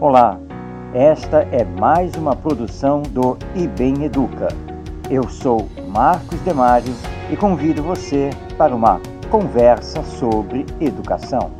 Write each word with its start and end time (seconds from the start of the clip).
Olá, 0.00 0.40
esta 0.94 1.42
é 1.52 1.62
mais 1.62 2.14
uma 2.14 2.34
produção 2.34 3.02
do 3.02 3.36
IBEM 3.54 4.04
Educa. 4.04 4.48
Eu 5.10 5.28
sou 5.28 5.68
Marcos 5.88 6.40
Demário 6.40 6.92
e 7.30 7.36
convido 7.36 7.82
você 7.82 8.30
para 8.56 8.74
uma 8.74 8.98
conversa 9.30 10.02
sobre 10.02 10.64
educação. 10.80 11.54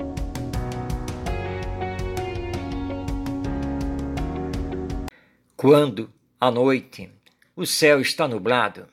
Quando, 5.54 6.10
à 6.40 6.50
noite, 6.50 7.12
o 7.54 7.66
céu 7.66 8.00
está 8.00 8.26
nublado, 8.26 8.88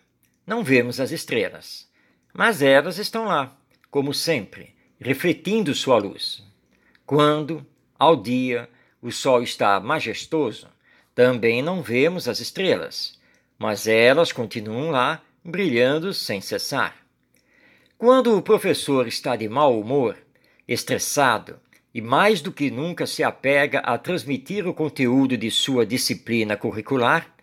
não 0.46 0.64
vemos 0.64 1.00
as 1.00 1.12
estrelas, 1.12 1.90
mas 2.34 2.62
elas 2.62 2.98
estão 2.98 3.26
lá, 3.26 3.56
como 3.90 4.14
sempre, 4.14 4.77
refletindo 5.00 5.74
sua 5.74 5.98
luz. 5.98 6.44
Quando, 7.06 7.66
ao 7.98 8.16
dia, 8.16 8.70
o 9.02 9.12
sol 9.12 9.42
está 9.44 9.80
majestoso, 9.80 10.68
também 11.14 11.62
não 11.62 11.82
vemos 11.82 12.28
as 12.28 12.40
estrelas, 12.40 13.18
mas 13.58 13.88
elas 13.88 14.32
continuam 14.32 14.92
lá, 14.92 15.22
brilhando 15.44 16.14
sem 16.14 16.42
cessar. 16.42 16.96
Quando 17.98 18.38
o 18.38 18.42
professor 18.42 19.08
está 19.08 19.36
de 19.36 19.48
mau 19.48 19.80
humor, 19.80 20.18
estressado 20.68 21.60
e 21.94 22.02
mais 22.02 22.42
do 22.42 22.52
que 22.52 22.70
nunca 22.70 23.08
se 23.08 23.24
apega 23.24 23.80
a 23.80 23.98
transmitir 23.98 24.68
o 24.68 24.74
conteúdo 24.74 25.38
de 25.38 25.50
sua 25.50 25.86
disciplina 25.86 26.56
curricular, 26.56 27.34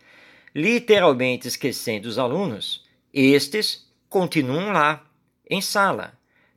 literalmente 0.54 1.48
esquecendo 1.48 2.08
os 2.08 2.18
alunos, 2.18 2.84
estes 3.12 3.90
continuam 4.08 4.72
lá, 4.72 5.04
em 5.50 5.60
sala, 5.60 6.16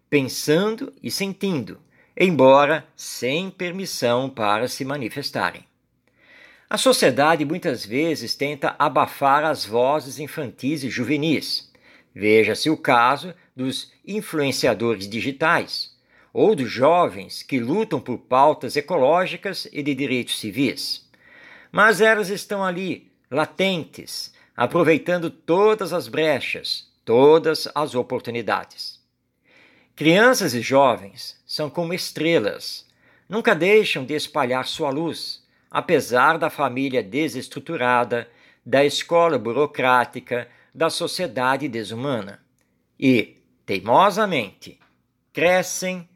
pensando 0.10 0.94
e 1.04 1.12
sentindo, 1.12 1.80
embora 2.16 2.88
sem 2.96 3.50
permissão 3.50 4.30
para 4.30 4.68
se 4.68 4.86
manifestarem. 4.86 5.66
A 6.70 6.78
sociedade 6.78 7.46
muitas 7.46 7.86
vezes 7.86 8.36
tenta 8.36 8.76
abafar 8.78 9.46
as 9.46 9.66
vozes 9.66 10.20
infantis 10.20 10.84
e 10.84 10.90
juvenis. 10.90 11.72
Veja-se 12.14 12.70
o 12.70 12.76
caso 12.76 13.34
dos 13.56 13.92
influenciadores 14.06 15.08
digitais 15.08 15.96
ou 16.34 16.56
dos 16.56 16.70
jovens 16.70 17.42
que 17.42 17.60
lutam 17.60 18.02
por 18.02 18.18
pautas 18.18 18.76
ecológicas 18.76 19.68
e 19.72 19.82
de 19.82 19.96
direitos 19.96 20.40
civis. 20.40 21.10
Mas 21.72 22.02
elas 22.02 22.30
estão 22.30 22.64
ali, 22.64 23.12
latentes, 23.32 24.34
aproveitando 24.56 25.30
todas 25.30 25.94
as 25.94 26.08
brechas, 26.08 26.92
todas 27.06 27.68
as 27.74 27.96
oportunidades. 27.96 29.00
Crianças 29.98 30.54
e 30.54 30.62
jovens 30.62 31.42
são 31.44 31.72
como 31.72 31.92
estrelas, 31.92 32.86
nunca 33.28 33.56
deixam 33.56 34.06
de 34.06 34.14
espalhar 34.14 34.64
sua 34.68 34.92
luz, 34.92 35.44
apesar 35.72 36.38
da 36.38 36.52
família 36.52 37.02
desestruturada, 37.02 38.30
da 38.64 38.86
escola 38.86 39.40
burocrática, 39.40 40.48
da 40.72 40.92
sociedade 40.92 41.68
desumana. 41.68 42.40
E, 43.00 43.38
teimosamente, 43.66 44.80
crescem, 45.34 46.08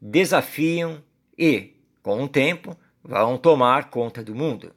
desafiam 0.00 1.02
e, 1.36 1.74
com 2.04 2.22
o 2.22 2.28
tempo, 2.28 2.78
vão 3.02 3.36
tomar 3.36 3.90
conta 3.90 4.22
do 4.22 4.32
mundo. 4.32 4.72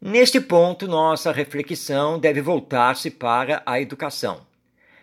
Neste 0.00 0.40
ponto, 0.40 0.88
nossa 0.88 1.30
reflexão 1.30 2.18
deve 2.18 2.40
voltar-se 2.40 3.10
para 3.10 3.62
a 3.66 3.78
educação, 3.78 4.46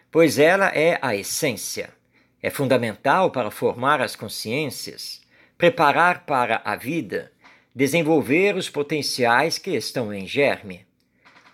pois 0.09 0.39
ela 0.39 0.69
é 0.69 0.97
a 1.03 1.15
essência 1.15 2.00
é 2.41 2.49
fundamental 2.49 3.29
para 3.31 3.51
formar 3.51 4.01
as 4.01 4.15
consciências, 4.15 5.21
preparar 5.57 6.25
para 6.25 6.61
a 6.65 6.75
vida, 6.75 7.31
desenvolver 7.73 8.55
os 8.55 8.69
potenciais 8.69 9.57
que 9.57 9.71
estão 9.71 10.13
em 10.13 10.25
germe. 10.25 10.85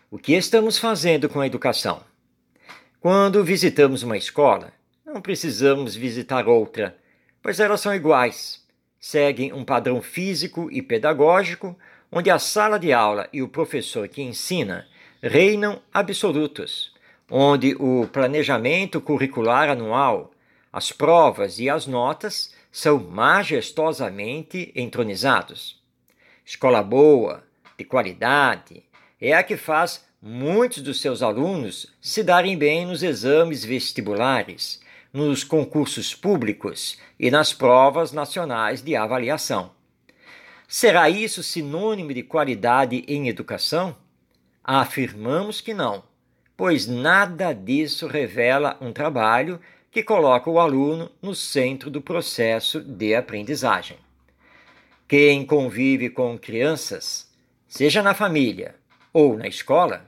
O 0.09 0.17
que 0.17 0.33
estamos 0.33 0.77
fazendo 0.77 1.27
com 1.27 1.41
a 1.41 1.47
educação? 1.47 2.01
Quando 2.99 3.43
visitamos 3.43 4.01
uma 4.01 4.17
escola, 4.17 4.71
não 5.05 5.21
precisamos 5.21 5.95
visitar 5.95 6.47
outra, 6.47 6.97
pois 7.41 7.59
elas 7.59 7.81
são 7.81 7.93
iguais. 7.93 8.65
Seguem 8.99 9.53
um 9.53 9.63
padrão 9.63 10.01
físico 10.01 10.69
e 10.71 10.81
pedagógico, 10.81 11.77
onde 12.11 12.29
a 12.29 12.39
sala 12.39 12.79
de 12.79 12.93
aula 12.93 13.27
e 13.33 13.41
o 13.41 13.47
professor 13.47 14.07
que 14.07 14.21
ensina 14.21 14.87
reinam 15.21 15.81
absolutos, 15.93 16.93
onde 17.29 17.75
o 17.75 18.07
planejamento 18.07 19.01
curricular 19.01 19.69
anual 19.69 20.31
as 20.77 20.91
provas 20.91 21.57
e 21.57 21.67
as 21.67 21.87
notas 21.87 22.53
são 22.71 22.99
majestosamente 22.99 24.71
entronizados. 24.75 25.81
Escola 26.45 26.83
boa, 26.83 27.43
de 27.75 27.83
qualidade, 27.83 28.83
é 29.19 29.33
a 29.33 29.41
que 29.41 29.57
faz 29.57 30.05
muitos 30.21 30.83
dos 30.83 31.01
seus 31.01 31.23
alunos 31.23 31.91
se 31.99 32.21
darem 32.21 32.55
bem 32.55 32.85
nos 32.85 33.01
exames 33.01 33.65
vestibulares, 33.65 34.79
nos 35.11 35.43
concursos 35.43 36.13
públicos 36.13 36.99
e 37.19 37.31
nas 37.31 37.53
provas 37.53 38.11
nacionais 38.11 38.79
de 38.83 38.95
avaliação. 38.95 39.71
Será 40.67 41.09
isso 41.09 41.41
sinônimo 41.41 42.13
de 42.13 42.21
qualidade 42.21 43.03
em 43.07 43.27
educação? 43.27 43.95
Afirmamos 44.63 45.59
que 45.59 45.73
não, 45.73 46.03
pois 46.55 46.85
nada 46.85 47.51
disso 47.51 48.05
revela 48.05 48.77
um 48.79 48.93
trabalho 48.93 49.59
que 49.97 50.03
coloca 50.03 50.47
o 50.47 50.59
aluno 50.59 51.11
no 51.19 51.33
centro 51.33 51.89
do 51.89 51.99
processo 51.99 52.79
de 52.79 53.15
aprendizagem. 53.15 53.97
Quem 55.07 55.43
convive 55.43 56.07
com 56.11 56.37
crianças, 56.37 57.27
seja 57.67 58.03
na 58.03 58.13
família 58.13 58.75
ou 59.11 59.35
na 59.35 59.47
escola, 59.47 60.07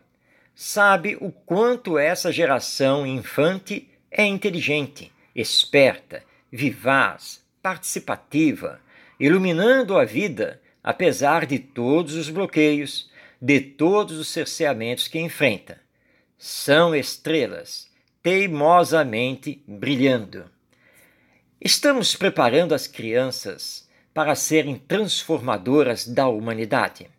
sabe 0.54 1.18
o 1.20 1.32
quanto 1.32 1.98
essa 1.98 2.32
geração 2.32 3.04
infante 3.04 3.90
é 4.12 4.24
inteligente, 4.24 5.12
esperta, 5.36 6.24
vivaz, 6.52 7.44
participativa, 7.60 8.80
iluminando 9.20 9.98
a 9.98 10.06
vida 10.06 10.62
apesar 10.84 11.48
de 11.48 11.58
todos 11.58 12.14
os 12.14 12.30
bloqueios, 12.30 13.10
de 13.42 13.60
todos 13.60 14.20
os 14.20 14.28
cerceamentos 14.28 15.08
que 15.08 15.18
enfrenta. 15.18 15.82
São 16.38 16.94
estrelas 16.94 17.89
teimosamente 18.30 19.64
brilhando. 19.68 20.46
Estamos 21.60 22.16
preparando 22.16 22.76
as 22.76 22.86
crianças 22.86 23.90
para 24.14 24.36
serem 24.36 24.76
transformadoras 24.76 26.08
da 26.08 26.28
humanidade. 26.28 27.10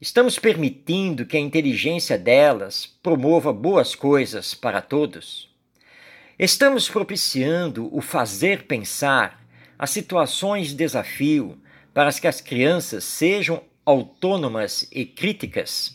Estamos 0.00 0.38
permitindo 0.38 1.26
que 1.26 1.36
a 1.36 1.40
inteligência 1.40 2.16
delas 2.16 2.86
promova 3.02 3.52
boas 3.52 3.94
coisas 3.94 4.54
para 4.54 4.80
todos. 4.80 5.54
Estamos 6.38 6.88
propiciando 6.88 7.94
o 7.94 8.00
fazer 8.00 8.62
pensar 8.62 9.46
as 9.78 9.90
situações 9.90 10.68
de 10.68 10.76
desafio 10.76 11.60
para 11.92 12.10
que 12.10 12.26
as 12.26 12.40
crianças 12.40 13.04
sejam 13.04 13.62
autônomas 13.84 14.88
e 14.90 15.04
críticas. 15.04 15.94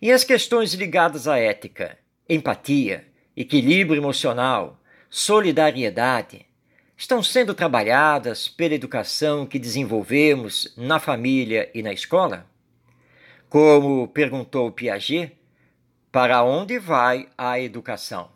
E 0.00 0.10
as 0.10 0.24
questões 0.24 0.74
ligadas 0.74 1.28
à 1.28 1.38
ética, 1.38 1.96
empatia, 2.28 3.11
equilíbrio 3.36 4.00
emocional, 4.00 4.78
solidariedade, 5.08 6.46
estão 6.96 7.22
sendo 7.22 7.54
trabalhadas 7.54 8.48
pela 8.48 8.74
educação 8.74 9.46
que 9.46 9.58
desenvolvemos 9.58 10.72
na 10.76 11.00
família 11.00 11.70
e 11.74 11.82
na 11.82 11.92
escola? 11.92 12.46
Como 13.48 14.08
perguntou 14.08 14.70
Piaget, 14.70 15.36
para 16.10 16.42
onde 16.42 16.78
vai 16.78 17.28
a 17.36 17.58
educação? 17.58 18.30